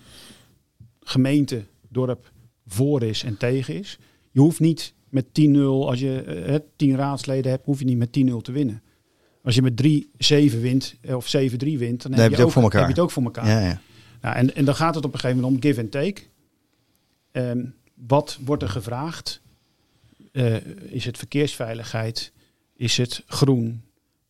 gemeente, 1.02 1.64
dorp 1.90 2.32
voor 2.68 3.04
is 3.04 3.24
en 3.24 3.38
tegen 3.38 3.80
is. 3.80 4.00
Je 4.32 4.40
hoeft 4.40 4.60
niet 4.60 4.94
met 5.10 5.26
10-0, 5.26 5.58
als 5.60 6.00
je 6.00 6.64
10 6.76 6.96
raadsleden 6.96 7.52
hebt, 7.52 7.66
hoef 7.66 7.80
je 7.80 7.86
niet 7.86 7.98
met 7.98 8.18
10-0 8.30 8.42
te 8.42 8.52
winnen. 8.52 8.82
Als 9.46 9.56
je 9.56 9.62
met 9.62 9.84
3-7 10.56 10.60
wint, 10.62 10.96
of 11.08 11.26
7-3 11.26 11.30
wint, 11.58 12.02
dan, 12.02 12.12
dan 12.12 12.20
heb, 12.20 12.32
je, 12.32 12.38
ook, 12.38 12.46
ook 12.46 12.52
voor 12.52 12.62
elkaar. 12.62 12.80
heb 12.80 12.90
je 12.90 12.96
het 12.96 13.04
ook 13.04 13.12
voor 13.12 13.24
elkaar. 13.24 13.48
Ja, 13.48 13.60
ja. 13.60 13.82
Nou, 14.22 14.36
en, 14.36 14.56
en 14.56 14.66
dan 14.66 14.76
gaat 14.76 14.96
het 14.96 15.06
op 15.06 15.14
een 15.14 15.20
gegeven 15.20 15.42
moment 15.42 15.64
om 15.64 15.70
give 15.70 15.82
and 15.82 15.92
take. 15.92 16.22
Um, 17.32 17.76
wat 17.94 18.40
wordt 18.46 18.64
er 18.64 18.70
gevraagd? 18.70 19.42
Uh, 20.32 20.56
is 20.90 21.06
het 21.06 21.18
verkeersveiligheid? 21.18 22.32
Is 22.76 22.98
het 22.98 23.24
groen? 23.28 23.82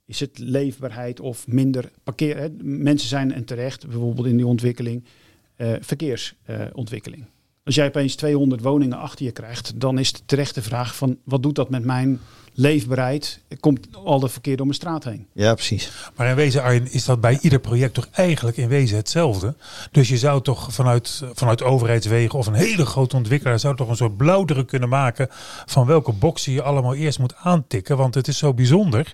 Is 0.06 0.20
het 0.20 0.40
leefbaarheid 0.40 1.20
of 1.20 1.48
minder 1.48 1.92
parkeer? 2.04 2.38
Hè? 2.38 2.50
Mensen 2.62 3.10
zijn 3.10 3.34
en 3.34 3.46
terecht, 3.46 3.88
bijvoorbeeld 3.88 4.28
in 4.28 4.38
die 4.38 4.48
ontwikkeling, 4.48 5.04
uh, 5.58 5.74
verkeersontwikkeling. 5.80 7.22
Uh, 7.22 7.30
Als 7.66 7.76
jij 7.76 7.88
opeens 7.88 8.16
200 8.16 8.62
woningen 8.62 8.98
achter 8.98 9.26
je 9.26 9.32
krijgt, 9.32 9.80
dan 9.80 10.00
is 10.00 10.14
de 10.14 10.20
terechte 10.26 10.62
vraag 10.62 10.96
van 10.96 11.18
wat 11.24 11.44
doet 11.44 11.56
dat 11.56 11.70
met 11.70 11.84
mijn 11.84 12.20
leefbaarheid, 12.54 13.42
komt 13.60 13.88
al 14.04 14.20
de 14.20 14.30
verkeer 14.30 14.56
door 14.56 14.66
mijn 14.66 14.78
straat 14.78 15.04
heen. 15.04 15.28
Ja, 15.34 15.54
precies. 15.54 15.92
Maar 16.16 16.30
in 16.30 16.36
wezen, 16.36 16.62
Arjen, 16.62 16.92
is 16.92 17.06
dat 17.06 17.22
bij 17.22 17.40
ieder 17.42 17.60
project 17.60 17.94
toch 17.94 18.08
eigenlijk 18.12 18.58
in 18.58 18.68
wezen 18.68 18.98
hetzelfde? 18.98 19.56
Dus 19.92 20.10
je 20.10 20.18
zou 20.18 20.42
toch 20.42 20.74
vanuit, 20.74 21.24
vanuit 21.34 21.64
overheidswegen 21.64 22.40
of 22.40 22.48
een 22.48 22.54
hele 22.54 22.86
grote 22.86 23.16
ontwikkelaar 23.16 23.60
zou 23.60 23.76
toch 23.76 23.90
een 23.90 23.96
soort 23.96 24.18
blauwdruk 24.18 24.68
kunnen 24.68 24.90
maken 24.90 25.28
van 25.66 25.86
welke 25.86 26.12
boxen 26.12 26.52
je 26.52 26.62
allemaal 26.62 26.96
eerst 26.96 27.20
moet 27.20 27.36
aantikken, 27.36 27.98
want 27.98 28.16
het 28.16 28.28
is 28.28 28.38
zo 28.38 28.54
bijzonder. 28.54 29.14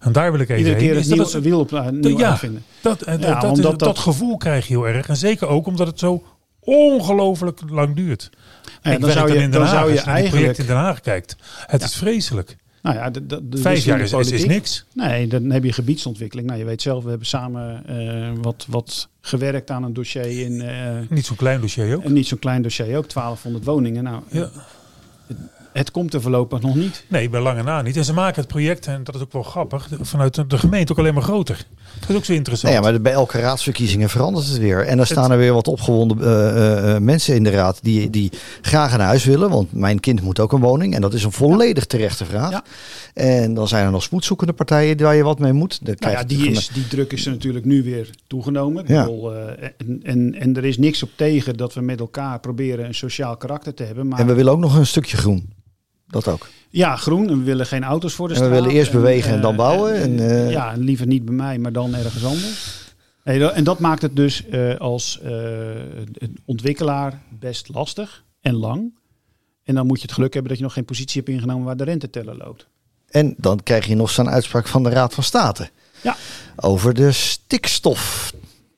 En 0.00 0.12
daar 0.12 0.32
wil 0.32 0.40
ik 0.40 0.48
even 0.48 0.58
Iedere 0.58 0.76
keer 0.76 0.94
heen. 0.94 1.10
een 1.10 1.16
nieuw, 1.16 1.32
een 1.32 1.42
wiel 1.42 1.60
op 1.60 1.72
uh, 1.72 1.88
nieuw 1.88 2.18
ja, 2.18 2.36
vinden. 2.36 2.64
Dat, 2.80 3.02
ja, 3.06 3.16
dat, 3.16 3.40
dat, 3.40 3.56
dat, 3.56 3.78
dat 3.78 3.98
gevoel 3.98 4.36
krijg 4.36 4.66
je 4.66 4.74
heel 4.74 4.88
erg. 4.88 5.08
En 5.08 5.16
zeker 5.16 5.46
ook 5.46 5.66
omdat 5.66 5.86
het 5.86 5.98
zo 5.98 6.22
ongelooflijk 6.68 7.60
lang 7.68 7.96
duurt. 7.96 8.30
Ja, 8.82 8.90
ik 8.90 9.00
dan 9.00 9.10
zou 9.10 9.32
je, 9.32 9.48
dan 9.48 9.62
Haag, 9.62 9.70
zou 9.70 9.92
je 9.92 10.00
eigenlijk 10.00 10.34
project 10.34 10.58
in 10.58 10.66
Den 10.66 10.76
Haag 10.76 11.00
kijkt. 11.00 11.36
Het 11.66 11.82
is 11.82 11.94
vreselijk. 11.94 12.56
Nou 12.82 12.96
ja, 12.96 13.10
de, 13.10 13.26
de, 13.26 13.48
de 13.48 13.58
Vijf 13.58 13.84
jaar 13.84 14.00
is, 14.00 14.12
is, 14.12 14.44
niks. 14.44 14.84
Nee, 14.94 15.26
dan 15.26 15.50
heb 15.50 15.64
je 15.64 15.72
gebiedsontwikkeling. 15.72 16.46
Nou, 16.46 16.58
je 16.58 16.64
weet 16.64 16.82
zelf, 16.82 17.02
we 17.02 17.08
hebben 17.08 17.26
samen 17.26 17.82
uh, 17.90 18.30
wat, 18.42 18.66
wat 18.68 19.08
gewerkt 19.20 19.70
aan 19.70 19.82
een 19.82 19.92
dossier 19.92 20.44
in... 20.44 20.52
Uh, 20.52 20.70
niet 21.08 21.26
zo'n 21.26 21.36
klein 21.36 21.60
dossier 21.60 21.96
ook. 21.96 22.04
En 22.04 22.12
niet 22.12 22.26
zo'n 22.26 22.38
klein 22.38 22.62
dossier 22.62 22.96
ook, 22.96 23.12
1200 23.12 23.64
woningen. 23.64 24.04
Nou, 24.04 24.22
ja. 24.30 24.50
het, 25.26 25.36
het, 25.72 25.90
komt 25.90 26.14
er 26.14 26.20
voorlopig 26.20 26.60
nog 26.60 26.74
niet. 26.74 27.04
Nee, 27.08 27.28
bij 27.28 27.40
lange 27.40 27.62
na 27.62 27.82
niet. 27.82 27.96
En 27.96 28.04
ze 28.04 28.12
maken 28.12 28.40
het 28.40 28.50
project, 28.50 28.86
en 28.86 29.04
dat 29.04 29.14
is 29.14 29.20
ook 29.20 29.32
wel 29.32 29.42
grappig, 29.42 29.88
vanuit 30.00 30.50
de 30.50 30.58
gemeente 30.58 30.92
ook 30.92 30.98
alleen 30.98 31.14
maar 31.14 31.22
groter. 31.22 31.66
Dat 32.00 32.10
is 32.10 32.16
ook 32.16 32.24
zo 32.24 32.32
interessant. 32.32 32.72
Nou 32.72 32.84
ja, 32.84 32.90
maar 32.90 33.00
bij 33.00 33.12
elke 33.12 33.40
raadsverkiezingen 33.40 34.08
verandert 34.08 34.46
het 34.46 34.58
weer. 34.58 34.86
En 34.86 34.96
dan 34.96 35.06
staan 35.06 35.30
er 35.30 35.38
weer 35.38 35.52
wat 35.52 35.68
opgewonden 35.68 36.18
uh, 36.18 36.94
uh, 36.94 36.98
mensen 36.98 37.34
in 37.34 37.44
de 37.44 37.50
raad 37.50 37.78
die, 37.82 38.10
die 38.10 38.32
graag 38.60 38.94
een 38.94 39.00
huis 39.00 39.24
willen. 39.24 39.50
Want 39.50 39.72
mijn 39.72 40.00
kind 40.00 40.22
moet 40.22 40.40
ook 40.40 40.52
een 40.52 40.60
woning. 40.60 40.94
En 40.94 41.00
dat 41.00 41.14
is 41.14 41.24
een 41.24 41.32
volledig 41.32 41.86
terechte 41.86 42.24
vraag. 42.24 42.50
Ja. 42.50 42.62
En 43.14 43.54
dan 43.54 43.68
zijn 43.68 43.84
er 43.84 43.90
nog 43.90 44.02
spoedzoekende 44.02 44.52
partijen 44.52 45.02
waar 45.02 45.14
je 45.14 45.22
wat 45.22 45.38
mee 45.38 45.52
moet. 45.52 45.80
Nou 45.82 46.12
ja, 46.12 46.24
die, 46.24 46.50
is, 46.50 46.68
die 46.68 46.88
druk 46.88 47.12
is 47.12 47.26
er 47.26 47.32
natuurlijk 47.32 47.64
nu 47.64 47.82
weer 47.82 48.10
toegenomen. 48.26 48.84
Ja. 48.86 49.04
Bedoel, 49.04 49.34
uh, 49.34 49.40
en, 49.78 50.00
en, 50.02 50.34
en 50.34 50.56
er 50.56 50.64
is 50.64 50.78
niks 50.78 51.02
op 51.02 51.10
tegen 51.14 51.56
dat 51.56 51.74
we 51.74 51.80
met 51.80 52.00
elkaar 52.00 52.40
proberen 52.40 52.84
een 52.84 52.94
sociaal 52.94 53.36
karakter 53.36 53.74
te 53.74 53.82
hebben. 53.82 54.08
Maar... 54.08 54.18
En 54.18 54.26
we 54.26 54.34
willen 54.34 54.52
ook 54.52 54.58
nog 54.58 54.76
een 54.76 54.86
stukje 54.86 55.16
groen. 55.16 55.56
Dat 56.08 56.28
ook. 56.28 56.48
Ja, 56.70 56.96
groen. 56.96 57.28
En 57.28 57.38
we 57.38 57.44
willen 57.44 57.66
geen 57.66 57.84
auto's 57.84 58.14
voor 58.14 58.28
de 58.28 58.34
en 58.34 58.42
we 58.42 58.48
willen 58.48 58.70
eerst 58.70 58.92
bewegen 58.92 59.32
en, 59.32 59.40
dan 59.40 59.56
bouwen. 59.56 59.94
En, 59.94 60.10
uh, 60.10 60.50
ja, 60.50 60.74
liever 60.76 61.06
niet 61.06 61.24
bij 61.24 61.34
mij, 61.34 61.58
maar 61.58 61.72
dan 61.72 61.94
ergens 61.94 62.24
anders. 62.24 62.86
En 63.22 63.64
dat 63.64 63.78
maakt 63.78 64.02
het 64.02 64.16
dus 64.16 64.44
als 64.78 65.20
ontwikkelaar 66.44 67.22
best 67.38 67.68
lastig 67.68 68.24
en 68.40 68.54
lang. 68.54 68.92
En 69.64 69.74
dan 69.74 69.86
moet 69.86 69.96
je 69.96 70.02
het 70.02 70.12
geluk 70.12 70.32
hebben 70.32 70.50
dat 70.50 70.58
je 70.58 70.64
nog 70.64 70.74
geen 70.74 70.84
positie 70.84 71.22
hebt 71.22 71.34
ingenomen 71.34 71.64
waar 71.64 71.76
de 71.76 71.84
renteteller 71.84 72.36
loopt. 72.36 72.66
En 73.08 73.34
dan 73.36 73.62
krijg 73.62 73.86
je 73.86 73.94
nog 73.94 74.10
zo'n 74.10 74.30
uitspraak 74.30 74.66
van 74.66 74.82
de 74.82 74.88
Raad 74.88 75.14
van 75.14 75.24
State. 75.24 75.70
Ja. 76.02 76.16
Over 76.56 76.94
de 76.94 77.12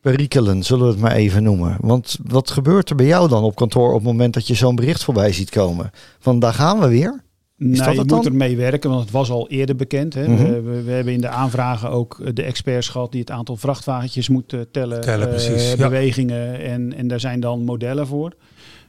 stikstofperikelen, 0.01 0.63
zullen 0.63 0.87
we 0.87 0.93
het 0.93 1.01
maar 1.01 1.13
even 1.13 1.43
noemen. 1.43 1.77
Want 1.81 2.19
wat 2.23 2.51
gebeurt 2.51 2.91
er 2.91 2.97
bij 2.97 3.07
jou 3.07 3.29
dan 3.29 3.43
op 3.43 3.55
kantoor 3.55 3.89
op 3.89 3.95
het 3.95 4.05
moment 4.05 4.35
dat 4.35 4.47
je 4.47 4.55
zo'n 4.55 4.75
bericht 4.75 5.05
voorbij 5.05 5.33
ziet 5.33 5.51
komen? 5.51 5.91
Van 6.19 6.39
daar 6.39 6.55
gaan 6.55 6.81
we 6.81 6.89
weer? 6.89 7.23
Is 7.59 7.79
nou, 7.79 7.95
je 7.95 8.05
moet 8.07 8.25
er 8.25 8.35
mee 8.35 8.57
werken, 8.57 8.91
want 8.91 9.03
het 9.03 9.11
was 9.11 9.31
al 9.31 9.49
eerder 9.49 9.77
bekend. 9.77 10.15
Hè. 10.15 10.29
Mhm. 10.29 10.63
we, 10.63 10.83
we, 10.83 10.91
hebben 10.91 11.13
in 11.13 11.21
de 11.21 11.29
aanvragen 11.29 11.91
ook 11.91 12.35
de 12.35 12.43
experts 12.43 12.89
gehad 12.89 13.13
die 13.13 13.21
het 13.21 13.31
aantal 13.31 13.57
vrachtwagentjes 13.57 14.29
moeten 14.29 14.71
tellen. 14.71 15.01
tellen 15.01 15.27
uh, 15.27 15.35
precies, 15.35 15.77
bewegingen 15.77 16.61
en, 16.61 16.95
en 16.95 17.09
daar 17.09 17.21
zijn 17.21 17.41
dan 17.41 17.65
modellen 17.65 18.07
voor. 18.07 18.35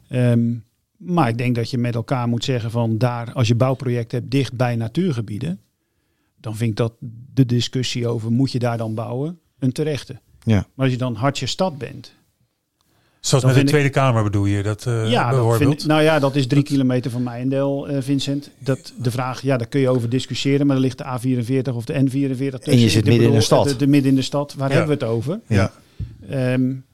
Um, 0.10 0.63
maar 0.98 1.30
ik 1.30 1.38
denk 1.38 1.56
dat 1.56 1.70
je 1.70 1.77
met 1.77 1.96
elkaar 1.96 2.27
moet 2.27 2.44
zeggen 2.44 2.72
van 2.72 2.98
daar, 2.98 3.34
als 3.34 3.48
je 3.48 3.56
bouwproject 3.56 4.12
hebt 4.12 4.32
dicht 4.32 4.56
bij 4.56 4.75
natuurgebieden, 4.75 5.60
dan 6.39 6.56
vind 6.56 6.70
ik 6.70 6.77
dat 6.77 6.94
de 7.34 7.46
discussie 7.46 8.08
over 8.08 8.32
moet 8.32 8.51
je 8.51 8.60
daar 8.60 8.77
dan 8.77 8.96
bouwen 8.96 9.39
een 9.60 9.72
terechte. 9.72 10.20
Ja. 10.44 10.66
Maar 10.74 10.86
als 10.86 10.92
je 10.92 10.98
dan 10.98 11.16
hartje 11.16 11.46
stad 11.46 11.78
bent, 11.78 12.14
Zoals 13.22 13.44
met 13.44 13.56
de 13.56 13.64
Tweede 13.64 13.90
Kamer 13.90 14.24
bedoel 14.24 14.46
je 14.46 14.64
dat 14.64 14.86
uh, 14.88 15.10
ja, 15.10 15.30
bijvoorbeeld? 15.30 15.76
Vind, 15.76 15.86
nou 15.86 16.02
ja, 16.02 16.20
dat 16.20 16.36
is 16.36 16.48
drie 16.48 16.64
kilometer 16.64 17.12
van 17.12 17.24
Mijndel, 17.24 17.90
uh, 17.90 17.98
Vincent. 18.00 18.50
Dat, 18.58 18.94
de 18.98 19.12
vraag, 19.12 19.42
ja, 19.42 19.58
daar 19.58 19.68
kun 19.68 19.80
je 19.80 19.90
over 19.90 20.10
discussiëren. 20.10 20.68
Maar 20.68 20.76
er 20.76 20.82
ligt 20.82 20.98
de 20.98 21.04
A44 21.04 21.76
of 21.76 21.86
de 21.86 21.94
N44 21.94 22.10
tussen. 22.10 22.60
En 22.64 22.80
je 22.80 22.90
zit 22.90 23.06
midden 23.06 23.28
in 23.28 23.34
de 23.34 23.42
stad. 23.42 23.68
De, 23.68 23.76
de, 23.76 23.88
midden 23.88 24.10
in 24.10 24.16
de 24.16 24.22
stad, 24.22 24.54
waar 24.54 24.70
hebben 24.70 24.88
we 24.88 24.94
het 24.94 25.04
over? 25.04 25.40
Ja. 25.48 25.72
Um, 26.32 26.86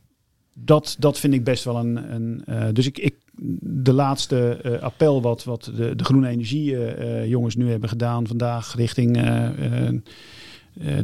dat, 0.53 0.95
dat 0.99 1.19
vind 1.19 1.33
ik 1.33 1.43
best 1.43 1.63
wel 1.63 1.75
een... 1.75 2.13
een 2.13 2.43
uh, 2.49 2.63
dus 2.73 2.85
ik, 2.85 2.97
ik, 2.97 3.15
de 3.61 3.93
laatste 3.93 4.59
uh, 4.65 4.81
appel 4.81 5.21
wat, 5.21 5.43
wat 5.43 5.71
de, 5.75 5.95
de 5.95 6.03
groene 6.03 6.29
energie 6.29 6.71
uh, 6.71 7.25
jongens 7.25 7.55
nu 7.55 7.69
hebben 7.69 7.89
gedaan 7.89 8.27
vandaag 8.27 8.75
richting 8.75 9.17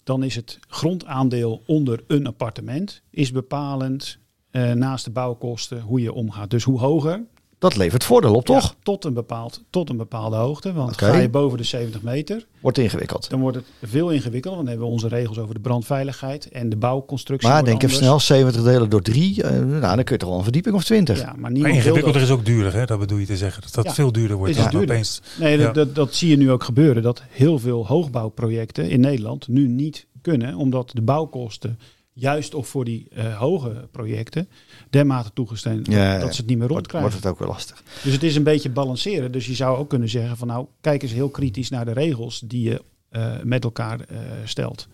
Dan 0.04 0.22
is 0.22 0.34
het 0.34 0.58
grondaandeel 0.68 1.62
onder 1.66 2.04
een 2.06 2.26
appartement 2.26 3.02
is 3.10 3.32
bepalend 3.32 4.18
uh, 4.52 4.72
naast 4.72 5.04
de 5.04 5.10
bouwkosten 5.10 5.80
hoe 5.80 6.00
je 6.00 6.12
omgaat. 6.12 6.50
Dus 6.50 6.64
hoe 6.64 6.78
hoger. 6.78 7.24
Dat 7.62 7.76
levert 7.76 8.04
voordeel 8.04 8.34
op, 8.34 8.44
toch? 8.44 8.62
Ja, 8.62 8.70
tot, 8.82 9.04
een 9.04 9.14
bepaald, 9.14 9.62
tot 9.70 9.90
een 9.90 9.96
bepaalde 9.96 10.36
hoogte. 10.36 10.72
Want 10.72 10.92
okay. 10.92 11.10
ga 11.10 11.18
je 11.18 11.28
boven 11.28 11.58
de 11.58 11.64
70 11.64 12.02
meter. 12.02 12.46
Wordt 12.60 12.78
ingewikkeld. 12.78 13.30
Dan 13.30 13.40
wordt 13.40 13.56
het 13.56 13.66
veel 13.82 14.10
ingewikkelder. 14.10 14.50
Want 14.50 14.56
dan 14.56 14.68
hebben 14.68 14.86
we 14.86 14.92
onze 14.92 15.08
regels 15.08 15.38
over 15.38 15.54
de 15.54 15.60
brandveiligheid 15.60 16.48
en 16.48 16.68
de 16.68 16.76
bouwconstructie. 16.76 17.48
Maar 17.48 17.64
denk 17.64 17.82
even 17.82 17.96
snel: 17.96 18.20
70 18.20 18.62
delen 18.62 18.90
door 18.90 19.02
3. 19.02 19.42
Uh, 19.42 19.50
nou, 19.50 19.80
dan 19.80 20.04
kun 20.04 20.14
je 20.14 20.16
toch 20.16 20.28
wel 20.28 20.38
een 20.38 20.44
verdieping 20.44 20.74
of 20.74 20.84
20. 20.84 21.18
Ja, 21.18 21.34
maar, 21.36 21.52
maar 21.52 21.70
ingewikkelder 21.70 22.22
is 22.22 22.30
ook 22.30 22.44
duurder, 22.44 22.72
hè? 22.72 22.84
dat 22.84 22.98
bedoel 22.98 23.18
je 23.18 23.26
te 23.26 23.36
zeggen. 23.36 23.62
Dat 23.62 23.74
dat 23.74 23.84
ja, 23.84 23.92
veel 23.92 24.12
duurder 24.12 24.36
wordt. 24.36 24.56
Is 24.56 24.62
duurder. 24.62 24.82
Opeens, 24.82 25.22
nee, 25.38 25.58
ja. 25.58 25.64
dat, 25.64 25.74
dat, 25.74 25.94
dat 25.94 26.14
zie 26.14 26.30
je 26.30 26.36
nu 26.36 26.50
ook 26.50 26.64
gebeuren. 26.64 27.02
Dat 27.02 27.22
heel 27.28 27.58
veel 27.58 27.86
hoogbouwprojecten 27.86 28.90
in 28.90 29.00
Nederland 29.00 29.48
nu 29.48 29.68
niet 29.68 30.06
kunnen. 30.22 30.54
Omdat 30.54 30.90
de 30.94 31.02
bouwkosten 31.02 31.78
juist 32.12 32.54
ook 32.54 32.64
voor 32.64 32.84
die 32.84 33.08
uh, 33.12 33.38
hoge 33.38 33.88
projecten 33.90 34.48
dermate 34.90 35.30
toegestaan 35.34 35.80
ja, 35.82 36.18
dat 36.18 36.34
ze 36.34 36.40
het 36.40 36.50
niet 36.50 36.58
meer 36.58 36.68
rondkrijgen. 36.68 37.10
Wordt 37.10 37.24
het 37.24 37.32
ook 37.32 37.38
wel 37.38 37.48
lastig. 37.48 37.82
Dus 38.02 38.12
het 38.12 38.22
is 38.22 38.36
een 38.36 38.42
beetje 38.42 38.70
balanceren. 38.70 39.32
Dus 39.32 39.46
je 39.46 39.54
zou 39.54 39.76
ook 39.76 39.88
kunnen 39.88 40.08
zeggen 40.08 40.36
van 40.36 40.48
nou, 40.48 40.66
kijk 40.80 41.02
eens 41.02 41.12
heel 41.12 41.28
kritisch 41.28 41.70
naar 41.70 41.84
de 41.84 41.92
regels 41.92 42.42
die 42.44 42.70
je 42.70 42.82
uh, 43.10 43.32
met 43.42 43.64
elkaar 43.64 43.98
uh, 43.98 44.18
stelt. 44.44 44.88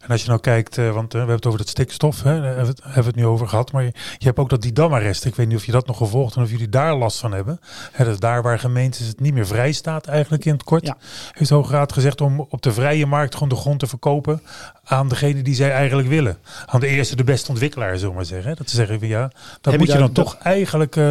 En 0.00 0.08
als 0.08 0.22
je 0.22 0.28
nou 0.28 0.40
kijkt, 0.40 0.76
want 0.76 1.12
we 1.12 1.18
hebben 1.18 1.36
het 1.36 1.46
over 1.46 1.58
het 1.58 1.68
stikstof, 1.68 2.22
hè, 2.22 2.40
daar 2.40 2.56
hebben 2.56 2.74
we 2.92 3.00
het 3.02 3.14
nu 3.14 3.26
over 3.26 3.48
gehad. 3.48 3.72
Maar 3.72 3.82
je, 3.82 3.92
je 4.18 4.24
hebt 4.24 4.38
ook 4.38 4.50
dat 4.50 4.62
die 4.62 4.72
damarrest. 4.72 5.24
Ik 5.24 5.34
weet 5.34 5.48
niet 5.48 5.56
of 5.56 5.66
je 5.66 5.72
dat 5.72 5.86
nog 5.86 5.96
gevolgd 5.96 6.36
en 6.36 6.42
of 6.42 6.50
jullie 6.50 6.68
daar 6.68 6.96
last 6.96 7.18
van 7.18 7.32
hebben. 7.32 7.60
Hè, 7.92 8.04
dat 8.04 8.14
is 8.14 8.20
daar 8.20 8.42
waar 8.42 8.58
gemeentes 8.58 9.06
het 9.06 9.20
niet 9.20 9.34
meer 9.34 9.46
vrij 9.46 9.72
staat, 9.72 10.06
eigenlijk 10.06 10.44
in 10.44 10.52
het 10.52 10.62
kort. 10.62 10.86
Ja. 10.86 10.96
Heeft 11.32 11.50
de 11.50 11.56
Hoge 11.56 11.72
Raad 11.72 11.92
gezegd 11.92 12.20
om 12.20 12.40
op 12.40 12.62
de 12.62 12.72
vrije 12.72 13.06
markt 13.06 13.34
gewoon 13.34 13.48
de 13.48 13.56
grond 13.56 13.78
te 13.78 13.86
verkopen 13.86 14.42
aan 14.88 15.08
degene 15.08 15.42
die 15.42 15.54
zij 15.54 15.70
eigenlijk 15.70 16.08
willen. 16.08 16.38
Aan 16.66 16.80
de 16.80 16.86
eerste, 16.86 17.16
de 17.16 17.24
beste 17.24 17.50
ontwikkelaar, 17.50 17.94
zullen 17.94 18.08
we 18.08 18.16
maar 18.16 18.24
zeggen. 18.24 18.56
Dat 18.56 18.70
ze 18.70 18.76
zeggen 18.76 18.98
van 18.98 19.08
ja, 19.08 19.32
dat 19.60 19.72
Heb 19.72 19.78
moet 19.78 19.86
je, 19.86 19.92
je 19.92 19.98
dan 19.98 20.12
toch 20.12 20.32
dat... 20.32 20.42
eigenlijk 20.42 20.96
uh, 20.96 21.10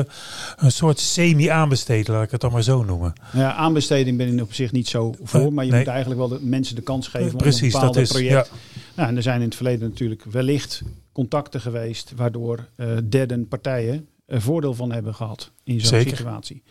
een 0.56 0.72
soort 0.72 1.00
semi-aanbesteden, 1.00 2.14
laat 2.14 2.24
ik 2.24 2.32
het 2.32 2.42
dan 2.42 2.52
maar 2.52 2.64
zo 2.64 2.84
noemen. 2.84 3.14
Ja, 3.34 3.54
aanbesteding 3.54 4.18
ben 4.18 4.34
ik 4.34 4.42
op 4.42 4.54
zich 4.54 4.72
niet 4.72 4.88
zo 4.88 5.16
voor, 5.24 5.54
maar 5.54 5.66
je 5.66 5.72
nee. 5.72 5.80
moet 5.80 5.90
eigenlijk 5.90 6.20
wel 6.20 6.30
de 6.30 6.46
mensen 6.46 6.76
de 6.76 6.82
kans 6.82 7.08
geven 7.08 7.38
Precies, 7.38 7.74
om 7.74 7.82
een 7.82 7.86
dat 7.86 7.96
is, 7.96 8.10
project. 8.10 8.52
Ja. 8.52 8.58
Nou, 8.96 9.10
en 9.10 9.16
er 9.16 9.24
zijn 9.24 9.40
in 9.40 9.46
het 9.46 9.56
verleden 9.56 9.90
natuurlijk 9.90 10.24
wellicht 10.24 10.82
contacten 11.12 11.62
geweest 11.62 12.14
waardoor 12.16 12.68
uh, 12.78 12.88
derden 13.10 13.48
partijen 13.48 14.08
er 14.26 14.42
voordeel 14.42 14.74
van 14.74 14.92
hebben 14.92 15.16
gehad 15.16 15.52
in 15.64 15.82
zo'n 15.82 16.02
situatie. 16.02 16.64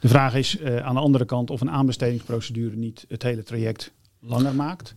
De 0.00 0.08
vraag 0.08 0.34
is 0.34 0.58
uh, 0.60 0.76
aan 0.76 0.94
de 0.94 1.00
andere 1.00 1.24
kant 1.24 1.50
of 1.50 1.60
een 1.60 1.70
aanbestedingsprocedure 1.70 2.76
niet 2.76 3.04
het 3.08 3.22
hele 3.22 3.42
traject 3.42 3.92
langer 4.20 4.54
maakt. 4.54 4.94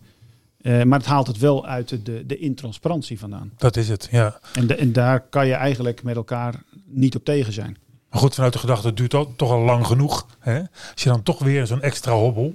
Uh, 0.62 0.82
maar 0.82 0.98
het 0.98 1.08
haalt 1.08 1.26
het 1.26 1.38
wel 1.38 1.66
uit 1.66 2.06
de, 2.06 2.26
de 2.26 2.38
intransparantie 2.38 3.18
vandaan. 3.18 3.52
Dat 3.56 3.76
is 3.76 3.88
het, 3.88 4.08
ja. 4.10 4.38
En, 4.52 4.66
de, 4.66 4.74
en 4.74 4.92
daar 4.92 5.20
kan 5.20 5.46
je 5.46 5.54
eigenlijk 5.54 6.02
met 6.02 6.16
elkaar 6.16 6.62
niet 6.86 7.16
op 7.16 7.24
tegen 7.24 7.52
zijn. 7.52 7.76
Maar 8.10 8.20
goed, 8.20 8.34
vanuit 8.34 8.52
de 8.52 8.58
gedachte, 8.58 8.86
het 8.86 8.96
duurt 8.96 9.14
al, 9.14 9.32
toch 9.36 9.50
al 9.50 9.60
lang 9.60 9.86
genoeg. 9.86 10.26
Hè? 10.38 10.58
Als 10.92 11.02
je 11.02 11.08
dan 11.08 11.22
toch 11.22 11.38
weer 11.38 11.66
zo'n 11.66 11.82
extra 11.82 12.12
hobbel. 12.12 12.54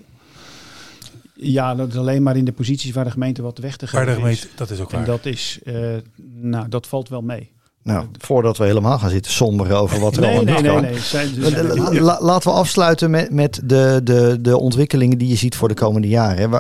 Ja, 1.33 1.75
dat 1.75 1.87
is 1.87 1.95
alleen 1.95 2.23
maar 2.23 2.37
in 2.37 2.45
de 2.45 2.51
posities 2.51 2.91
waar 2.91 3.03
de 3.03 3.11
gemeente 3.11 3.41
wat 3.41 3.57
weg 3.57 3.77
te 3.77 3.87
geven 3.87 4.05
waar 4.05 4.15
de 4.15 4.21
gemeente, 4.21 4.47
is. 4.47 4.55
Dat 4.55 4.69
is 4.69 4.79
ook 4.79 4.91
en 4.91 4.97
waar. 4.97 5.05
dat 5.05 5.25
is, 5.25 5.59
uh, 5.63 5.95
nou, 6.41 6.69
dat 6.69 6.87
valt 6.87 7.09
wel 7.09 7.21
mee. 7.21 7.51
Nou, 7.87 8.05
voordat 8.17 8.57
we 8.57 8.65
helemaal 8.65 8.99
gaan 8.99 9.09
zitten 9.09 9.31
somberen 9.31 9.77
over 9.77 9.99
wat 9.99 10.15
er 10.15 10.21
nee, 10.21 10.35
allemaal 10.35 10.61
nee, 10.61 10.71
nee, 10.71 10.81
nee. 10.81 10.99
Zijn, 10.99 11.29
zijn, 11.41 11.99
La, 12.01 12.17
laten 12.21 12.51
we 12.51 12.57
afsluiten 12.57 13.11
met, 13.11 13.31
met 13.31 13.61
de, 13.63 14.01
de, 14.03 14.37
de 14.41 14.57
ontwikkelingen 14.57 15.17
die 15.17 15.27
je 15.27 15.35
ziet 15.35 15.55
voor 15.55 15.67
de 15.67 15.73
komende 15.73 16.07
jaren. 16.07 16.51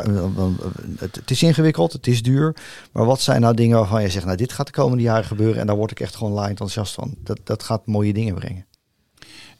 Het 0.99 1.31
is 1.31 1.43
ingewikkeld, 1.43 1.93
het 1.93 2.07
is 2.07 2.21
duur. 2.21 2.55
Maar 2.91 3.05
wat 3.05 3.21
zijn 3.21 3.41
nou 3.41 3.53
dingen 3.53 3.77
waarvan 3.77 4.01
je 4.01 4.09
zegt, 4.09 4.25
nou 4.25 4.37
dit 4.37 4.53
gaat 4.53 4.65
de 4.65 4.71
komende 4.71 5.03
jaren 5.03 5.25
gebeuren 5.25 5.59
en 5.59 5.67
daar 5.67 5.75
word 5.75 5.91
ik 5.91 5.99
echt 5.99 6.15
gewoon 6.15 6.33
laaiend 6.33 6.59
enthousiast 6.59 6.93
van. 6.93 7.15
Dat, 7.23 7.39
dat 7.43 7.63
gaat 7.63 7.85
mooie 7.85 8.13
dingen 8.13 8.35
brengen. 8.35 8.65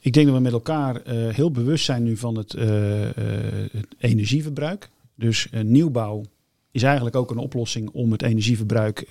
Ik 0.00 0.12
denk 0.12 0.26
dat 0.26 0.34
we 0.34 0.42
met 0.42 0.52
elkaar 0.52 1.02
eh, 1.02 1.28
heel 1.28 1.50
bewust 1.50 1.84
zijn 1.84 2.02
nu 2.02 2.16
van 2.16 2.36
het, 2.36 2.54
eh, 2.54 3.08
eh, 3.08 3.14
het 3.72 3.86
energieverbruik. 3.98 4.90
Dus 5.14 5.48
nieuwbouw 5.62 6.22
is 6.70 6.82
eigenlijk 6.82 7.16
ook 7.16 7.30
een 7.30 7.38
oplossing 7.38 7.90
om 7.90 8.12
het 8.12 8.22
energieverbruik 8.22 9.06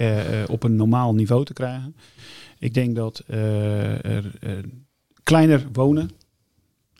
op 0.48 0.64
een 0.64 0.76
normaal 0.76 1.14
niveau 1.14 1.46
te 1.46 1.54
krijgen. 1.54 1.96
Ik 2.60 2.74
denk 2.74 2.96
dat 2.96 3.24
eh, 3.28 4.06
er 4.06 4.32
eh, 4.40 4.52
kleiner 5.24 5.68
wonen. 5.74 6.10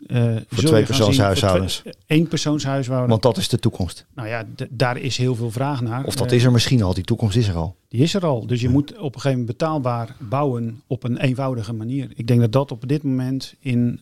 eh, 0.06 0.34
je 0.34 0.44
twee 0.56 0.84
persoonshuishoudens. 0.84 1.80
voor 1.82 1.92
één 2.06 2.28
persoonshuishouden. 2.28 3.08
Want 3.08 3.22
dat 3.22 3.36
is 3.36 3.48
de 3.48 3.58
toekomst. 3.58 4.06
nou 4.14 4.28
ja, 4.28 4.44
daar 4.70 4.98
is 4.98 5.16
heel 5.16 5.34
veel 5.34 5.50
vraag 5.50 5.80
naar. 5.80 6.04
Of 6.04 6.16
dat 6.16 6.32
is 6.32 6.44
er 6.44 6.52
misschien 6.52 6.82
al. 6.82 6.94
Die 6.94 7.04
toekomst 7.04 7.36
is 7.36 7.48
er 7.48 7.54
al. 7.54 7.76
die 7.88 8.02
is 8.02 8.14
er 8.14 8.26
al. 8.26 8.46
Dus 8.46 8.60
je 8.60 8.68
moet 8.68 8.90
op 8.90 9.14
een 9.14 9.20
gegeven 9.20 9.38
moment 9.38 9.46
betaalbaar 9.46 10.16
bouwen 10.18 10.82
op 10.86 11.04
een 11.04 11.16
eenvoudige 11.16 11.72
manier. 11.72 12.10
Ik 12.14 12.26
denk 12.26 12.40
dat 12.40 12.52
dat 12.52 12.70
op 12.70 12.88
dit 12.88 13.02
moment 13.02 13.54
in 13.60 14.00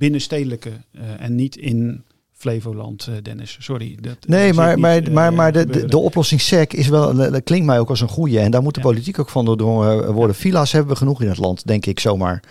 binnenstedelijke 0.00 0.70
eh, 0.90 1.20
en 1.20 1.34
niet 1.34 1.56
in 1.56 2.04
Flevoland, 2.40 3.06
eh, 3.06 3.14
Dennis. 3.22 3.56
Sorry. 3.60 3.96
Dat, 4.00 4.16
Nee, 4.26 4.46
dat 4.46 4.56
maar, 4.56 4.70
zit 4.70 4.78
maar, 4.78 5.12
maar, 5.12 5.30
eh, 5.30 5.36
maar 5.36 5.52
de, 5.52 5.86
de, 5.86 5.98
oplossing 5.98 6.40
SEC 6.40 6.72
is 6.72 6.88
wel, 6.88 7.14
dat 7.16 7.42
klinkt 7.42 7.66
mij 7.66 7.78
ook 7.78 7.88
als 7.88 8.00
een 8.00 8.08
goede. 8.08 8.38
En 8.38 8.50
daar 8.50 8.62
moet 8.62 8.74
de 8.74 8.80
Ja. 8.80 8.86
politiek 8.86 9.18
ook 9.18 9.28
van 9.28 9.44
doordrongen 9.44 10.12
worden. 10.12 10.36
Villa's 10.36 10.72
hebben 10.72 10.92
we 10.92 10.98
genoeg 10.98 11.22
in 11.22 11.28
het 11.28 11.38
land, 11.38 11.66
denk 11.66 11.86
ik 11.86 12.00
zomaar. 12.00 12.42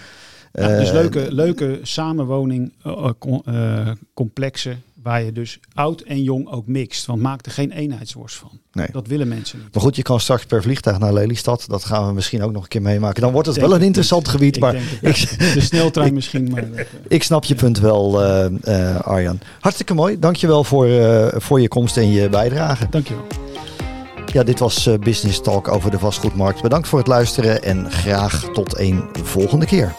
Ja, 0.53 0.67
dus 0.77 0.87
Eh, 0.87 0.93
leuke, 0.93 1.27
leuke 1.29 1.79
samenwoning 1.81 2.73
eh, 2.83 3.09
eh, 3.45 3.79
eh, 3.79 3.87
complexen 4.13 4.83
waar 5.03 5.23
je 5.23 5.31
dus 5.31 5.59
oud 5.73 6.01
en 6.01 6.23
jong 6.23 6.49
ook 6.49 6.67
mixt. 6.67 7.05
Want 7.05 7.21
maak 7.21 7.45
er 7.45 7.51
geen 7.51 7.71
eenheidsworst 7.71 8.35
van. 8.35 8.59
Nee. 8.71 8.87
Dat 8.91 9.07
willen 9.07 9.27
mensen 9.27 9.59
niet. 9.59 9.73
Maar 9.73 9.83
goed, 9.83 9.95
je 9.95 10.01
kan 10.01 10.19
straks 10.19 10.45
per 10.45 10.61
vliegtuig 10.61 10.99
naar 10.99 11.13
Lelystad. 11.13 11.65
Dat 11.67 11.85
gaan 11.85 12.07
we 12.07 12.13
misschien 12.13 12.43
ook 12.43 12.51
nog 12.51 12.63
een 12.63 12.67
keer 12.67 12.81
meemaken. 12.81 13.21
Dan 13.21 13.31
wordt 13.31 13.47
het 13.47 13.55
Denk 13.55 13.67
wel 13.67 13.77
een 13.77 13.83
interessant 13.85 14.27
gebied. 14.27 14.55
Ik 14.55 14.61
maar 14.61 14.75
ik, 15.01 15.53
de 15.53 15.61
sneltrein 15.61 16.13
misschien. 16.13 16.49
Maar, 16.49 16.69
dat, 16.69 16.77
eh, 16.77 16.85
ik 17.07 17.23
snap 17.23 17.43
je 17.43 17.55
punt 17.55 17.79
wel, 17.79 18.23
eh, 18.23 18.95
eh, 18.95 18.99
Arjan. 18.99 19.39
Hartstikke 19.59 19.93
mooi. 19.93 20.19
Dankjewel 20.19 20.63
voor, 20.63 20.87
voor 21.35 21.61
je 21.61 21.67
komst 21.67 21.97
en 21.97 22.11
je 22.11 22.29
bijdrage. 22.29 22.87
dankjewel. 22.89 23.27
Ja, 24.33 24.43
dit 24.43 24.59
was 24.59 24.89
Business 24.99 25.41
Talk 25.41 25.67
over 25.67 25.91
de 25.91 25.99
vastgoedmarkt. 25.99 26.61
Bedankt 26.61 26.87
voor 26.87 26.99
het 26.99 27.07
luisteren 27.07 27.63
en 27.63 27.91
graag 27.91 28.49
tot 28.53 28.79
een 28.79 29.03
volgende 29.23 29.65
keer. 29.65 29.95